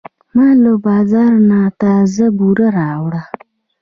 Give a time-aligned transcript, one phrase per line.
[0.35, 3.21] ما له بازار نه تازه بوره راوړه.